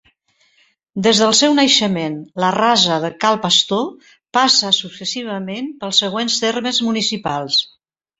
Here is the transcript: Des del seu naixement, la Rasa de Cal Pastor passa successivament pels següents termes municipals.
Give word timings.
Des 1.07 1.19
del 1.23 1.33
seu 1.39 1.51
naixement, 1.57 2.15
la 2.43 2.47
Rasa 2.55 2.97
de 3.03 3.11
Cal 3.25 3.37
Pastor 3.43 4.09
passa 4.39 4.71
successivament 4.79 5.69
pels 5.85 6.01
següents 6.05 6.39
termes 6.47 6.81
municipals. 6.87 7.61